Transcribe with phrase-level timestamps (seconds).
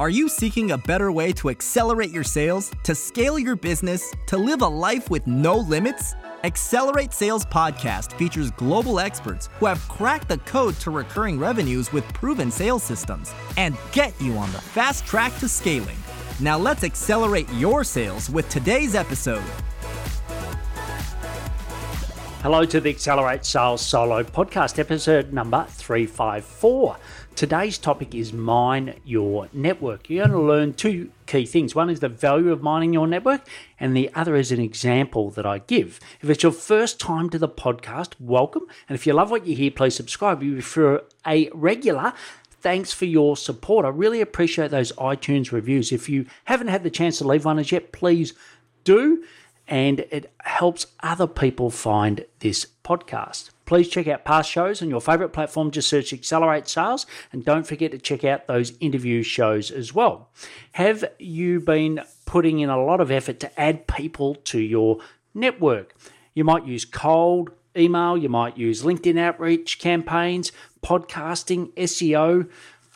[0.00, 4.38] Are you seeking a better way to accelerate your sales, to scale your business, to
[4.38, 6.14] live a life with no limits?
[6.44, 12.04] Accelerate Sales Podcast features global experts who have cracked the code to recurring revenues with
[12.14, 15.96] proven sales systems and get you on the fast track to scaling.
[16.38, 19.42] Now let's accelerate your sales with today's episode.
[22.48, 26.96] Hello to the Accelerate Sales Solo podcast, episode number 354.
[27.34, 30.08] Today's topic is mine your network.
[30.08, 31.74] You're going to learn two key things.
[31.74, 33.46] One is the value of mining your network,
[33.78, 36.00] and the other is an example that I give.
[36.22, 38.66] If it's your first time to the podcast, welcome.
[38.88, 40.42] And if you love what you hear, please subscribe.
[40.42, 42.14] If you're a regular,
[42.62, 43.84] thanks for your support.
[43.84, 45.92] I really appreciate those iTunes reviews.
[45.92, 48.32] If you haven't had the chance to leave one as yet, please
[48.84, 49.22] do
[49.68, 53.50] and it helps other people find this podcast.
[53.66, 55.70] Please check out past shows on your favorite platform.
[55.70, 60.30] Just search Accelerate Sales and don't forget to check out those interview shows as well.
[60.72, 64.98] Have you been putting in a lot of effort to add people to your
[65.34, 65.94] network?
[66.32, 70.50] You might use cold email, you might use LinkedIn outreach campaigns,
[70.82, 72.48] podcasting, SEO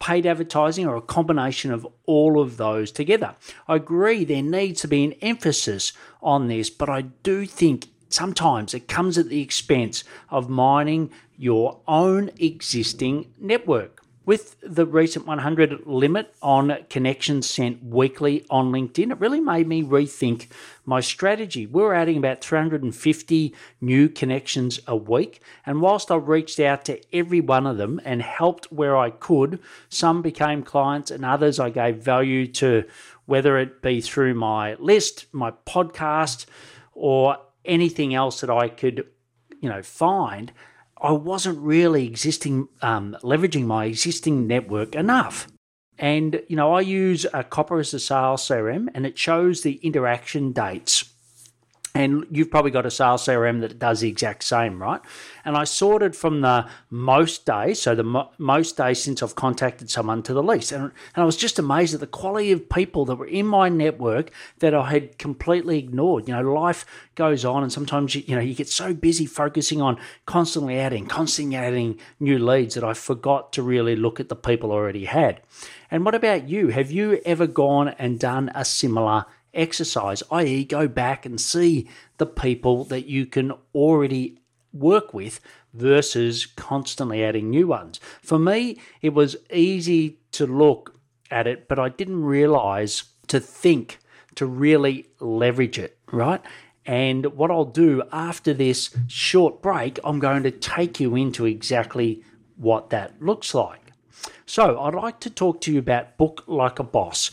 [0.03, 3.37] paid advertising, or a combination of all of those together.
[3.69, 8.75] I agree there needs to be an emphasis on this, but I do think sometimes
[8.75, 14.02] it comes at the expense of mining your own existing network.
[14.25, 19.83] With the recent 100 limit on connections sent weekly on LinkedIn, it really made me
[19.83, 20.47] rethink
[20.85, 21.67] my strategy.
[21.67, 27.41] We're adding about 350 new connections a week, and whilst I reached out to every
[27.41, 31.97] one of them and helped where I could, some became clients and others I gave
[31.97, 32.85] value to,
[33.27, 36.47] whether it be through my list, my podcast,
[36.93, 39.05] or anything else that I could,
[39.61, 40.53] you know, find
[41.03, 45.49] I wasn't really existing, um, leveraging my existing network enough.
[45.99, 49.75] And, you know, I use a Copper as a sales CRM and it shows the
[49.83, 51.12] interaction dates
[51.95, 55.01] and you've probably got a sales CRM that does the exact same, right?
[55.45, 59.91] And I sorted from the most days, so the mo- most days since I've contacted
[59.91, 60.73] someone to the least.
[60.73, 60.93] And, and
[61.23, 64.31] I was just amazed at the quality of people that were in my network
[64.61, 66.29] that I had completely ignored.
[66.29, 69.83] You know, life goes on, and sometimes, you, you know, you get so busy focusing
[69.83, 74.37] on constantly adding, constantly adding new leads that I forgot to really look at the
[74.37, 75.43] people I already had.
[75.91, 76.69] And what about you?
[76.69, 82.27] Have you ever gone and done a similar exercise, i.e., go back and see the
[82.27, 84.39] people that you can already
[84.73, 85.41] work with
[85.75, 88.01] versus constantly adding new ones.
[88.21, 90.99] For me, it was easy to look
[91.31, 93.99] at it, but I didn't realize to think
[94.35, 96.41] to really leverage it, right?
[96.85, 102.23] And what I'll do after this short break, I'm going to take you into exactly
[102.57, 103.93] what that looks like.
[104.47, 107.31] So, I'd like to talk to you about Book Like a Boss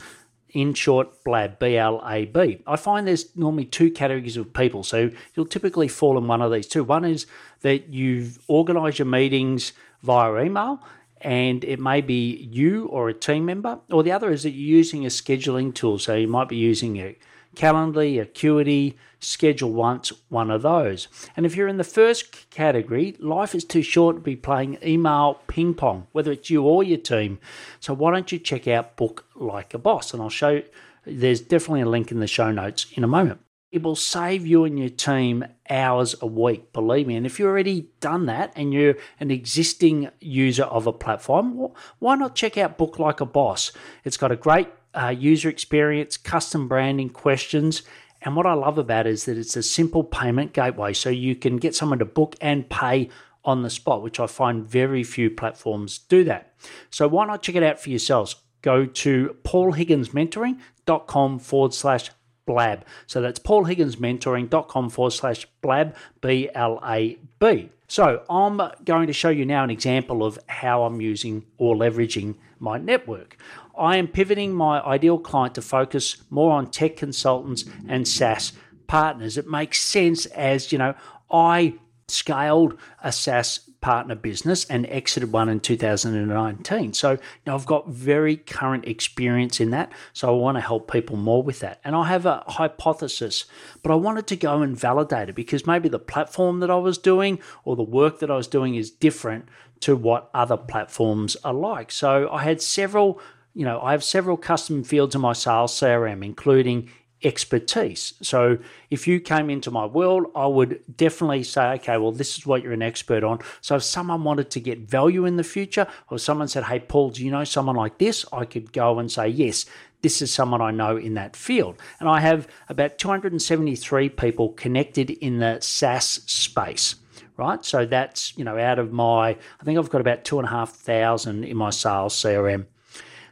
[0.52, 2.62] in short, BLAB, B L A B.
[2.66, 4.84] I find there's normally two categories of people.
[4.84, 6.84] So you'll typically fall in one of these two.
[6.84, 7.28] One is
[7.62, 9.74] that you've organized your meetings
[10.04, 10.82] via email
[11.22, 14.78] and it may be you or a team member, or the other is that you're
[14.78, 16.00] using a scheduling tool.
[16.00, 17.18] So you might be using a
[17.60, 21.10] Calendly, Acuity, schedule once, one of those.
[21.36, 25.42] And if you're in the first category, life is too short to be playing email
[25.48, 27.38] ping pong, whether it's you or your team.
[27.82, 30.14] So why don't you check out Book Like a Boss?
[30.14, 30.64] And I'll show you,
[31.06, 33.42] there's definitely a link in the show notes in a moment.
[33.74, 37.18] It will save you and your team hours a week, believe me.
[37.18, 42.16] And if you've already done that and you're an existing user of a platform, why
[42.16, 43.74] not check out Book Like a Boss?
[44.06, 47.84] It's got a great uh, user experience, custom branding questions.
[48.22, 50.94] And what I love about it is that it's a simple payment gateway.
[50.94, 53.10] So you can get someone to book and pay
[53.46, 56.54] on the spot, which I find very few platforms do that.
[56.90, 58.36] So why not check it out for yourselves?
[58.62, 62.12] Go to paulhigginsmentoring.com forward slash
[62.50, 62.84] blab.
[63.06, 67.70] So that's paulhigginsmentoring.com forward slash blab, B L A B.
[67.88, 72.36] So I'm going to show you now an example of how I'm using or leveraging
[72.60, 73.38] my network.
[73.78, 78.54] I am pivoting my ideal client to focus more on tech consultants and SaaS
[78.88, 79.38] partners.
[79.38, 80.96] It makes sense as, you know,
[81.32, 81.76] I
[82.08, 86.94] scaled a SaaS partner business and exited one in 2019.
[86.94, 89.92] So now I've got very current experience in that.
[90.14, 91.80] So I want to help people more with that.
[91.84, 93.46] And I have a hypothesis,
[93.82, 96.98] but I wanted to go and validate it because maybe the platform that I was
[96.98, 99.48] doing or the work that I was doing is different
[99.82, 101.92] to what other platforms are like.
[101.92, 103.22] So I had several,
[103.54, 106.90] you know, I have several custom fields in my sales CRM, including
[107.24, 108.14] expertise.
[108.22, 108.58] So
[108.90, 112.64] if you came into my world, I would definitely say, okay, well, this is what
[112.64, 113.40] you're an expert on.
[113.62, 117.10] So if someone wanted to get value in the future, or someone said, hey, Paul,
[117.10, 118.26] do you know someone like this?
[118.32, 119.66] I could go and say, yes,
[120.02, 121.76] this is someone I know in that field.
[122.00, 126.96] And I have about 273 people connected in the SaaS space
[127.40, 127.64] right?
[127.64, 130.52] So that's, you know, out of my, I think I've got about two and a
[130.52, 132.66] half thousand in my sales CRM.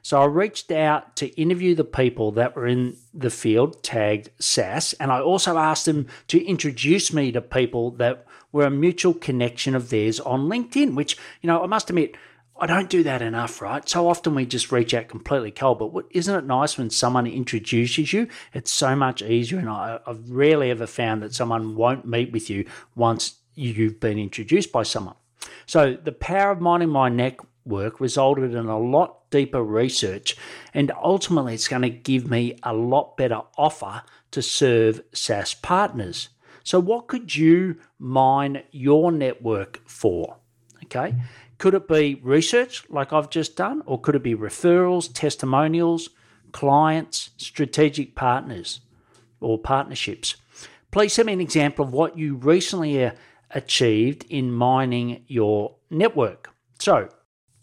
[0.07, 4.93] So I reached out to interview the people that were in the field tagged SaaS,
[5.01, 9.75] and I also asked them to introduce me to people that were a mutual connection
[9.75, 12.15] of theirs on LinkedIn, which, you know, I must admit,
[12.57, 13.89] I don't do that enough, right?
[13.89, 18.13] So often we just reach out completely cold, but isn't it nice when someone introduces
[18.13, 18.29] you?
[18.53, 22.49] It's so much easier, and I, have rarely ever found that someone won't meet with
[22.49, 22.65] you
[22.95, 25.15] once you've been introduced by someone.
[25.65, 30.35] So the power of mining my network resulted in a lot deeper research,
[30.73, 36.29] and ultimately it's going to give me a lot better offer to serve SaaS partners.
[36.63, 40.37] So, what could you mine your network for?
[40.83, 41.15] Okay.
[41.57, 46.09] Could it be research like I've just done, or could it be referrals, testimonials,
[46.51, 48.81] clients, strategic partners,
[49.39, 50.35] or partnerships?
[50.91, 53.11] Please send me an example of what you recently uh,
[53.51, 56.49] achieved in mining your network.
[56.79, 57.09] So,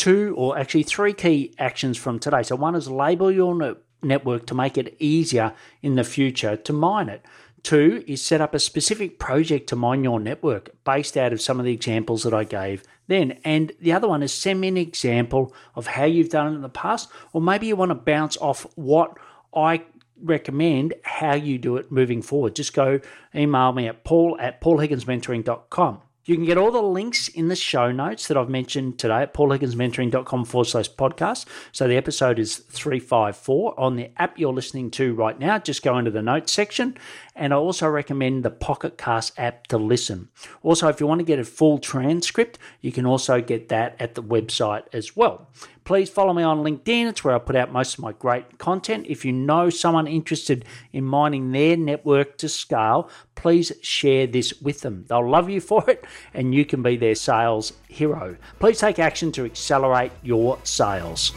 [0.04, 2.42] two or actually three key actions from today.
[2.42, 7.08] So, one is label your network to make it easier in the future to mine
[7.08, 7.24] it.
[7.62, 11.58] Two is set up a specific project to mine your network based out of some
[11.58, 13.38] of the examples that I gave then.
[13.44, 16.60] And the other one is send me an example of how you've done it in
[16.60, 19.16] the past, or maybe you want to bounce off what
[19.56, 19.84] I
[20.22, 22.54] recommend how you do it moving forward.
[22.54, 23.00] Just go
[23.34, 26.02] email me at paul at paulhigginsmentoring.com.
[26.26, 29.34] You can get all the links in the show notes that I've mentioned today at
[29.34, 31.44] paulhigginsmentoring.com forward slash podcast.
[31.70, 35.58] So the episode is 354 on the app you're listening to right now.
[35.58, 36.96] Just go into the notes section.
[37.36, 40.30] And I also recommend the Pocket Cast app to listen.
[40.62, 44.14] Also, if you want to get a full transcript, you can also get that at
[44.14, 45.50] the website as well.
[45.84, 47.10] Please follow me on LinkedIn.
[47.10, 49.06] It's where I put out most of my great content.
[49.06, 50.64] If you know someone interested
[50.94, 55.04] in mining their network to scale, please share this with them.
[55.08, 58.34] They'll love you for it and you can be their sales hero.
[58.60, 61.32] Please take action to accelerate your sales.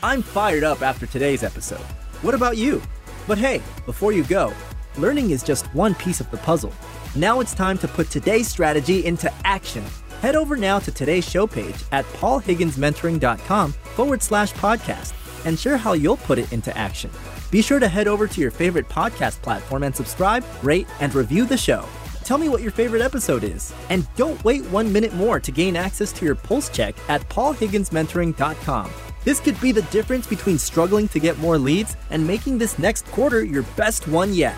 [0.00, 1.84] I'm fired up after today's episode.
[2.22, 2.80] What about you?
[3.26, 4.52] But hey, before you go,
[4.96, 6.72] learning is just one piece of the puzzle.
[7.16, 9.84] Now it's time to put today's strategy into action
[10.22, 15.14] Head over now to today's show page at paulhigginsmentoring.com forward slash podcast
[15.44, 17.10] and share how you'll put it into action.
[17.50, 21.44] Be sure to head over to your favorite podcast platform and subscribe, rate, and review
[21.44, 21.84] the show.
[22.22, 23.74] Tell me what your favorite episode is.
[23.90, 28.92] And don't wait one minute more to gain access to your pulse check at paulhigginsmentoring.com.
[29.24, 33.06] This could be the difference between struggling to get more leads and making this next
[33.06, 34.54] quarter your best one yet.